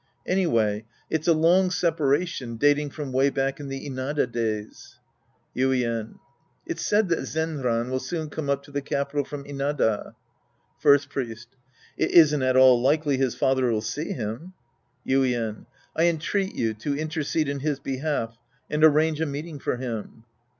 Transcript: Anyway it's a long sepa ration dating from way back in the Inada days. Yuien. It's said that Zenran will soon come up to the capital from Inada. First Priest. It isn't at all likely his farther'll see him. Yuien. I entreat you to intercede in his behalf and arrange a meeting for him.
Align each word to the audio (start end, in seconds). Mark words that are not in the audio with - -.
Anyway 0.25 0.83
it's 1.11 1.27
a 1.27 1.33
long 1.33 1.69
sepa 1.69 1.99
ration 2.09 2.55
dating 2.57 2.89
from 2.89 3.11
way 3.11 3.29
back 3.29 3.59
in 3.59 3.67
the 3.67 3.87
Inada 3.87 4.25
days. 4.25 4.97
Yuien. 5.55 6.15
It's 6.65 6.83
said 6.83 7.07
that 7.09 7.19
Zenran 7.27 7.91
will 7.91 7.99
soon 7.99 8.31
come 8.31 8.49
up 8.49 8.63
to 8.63 8.71
the 8.71 8.81
capital 8.81 9.23
from 9.23 9.43
Inada. 9.43 10.15
First 10.79 11.11
Priest. 11.11 11.49
It 11.99 12.09
isn't 12.09 12.41
at 12.41 12.57
all 12.57 12.81
likely 12.81 13.17
his 13.17 13.35
farther'll 13.35 13.81
see 13.81 14.13
him. 14.13 14.53
Yuien. 15.07 15.67
I 15.95 16.05
entreat 16.07 16.55
you 16.55 16.73
to 16.73 16.97
intercede 16.97 17.47
in 17.47 17.59
his 17.59 17.79
behalf 17.79 18.39
and 18.71 18.83
arrange 18.83 19.21
a 19.21 19.27
meeting 19.27 19.59
for 19.59 19.77
him. 19.77 20.23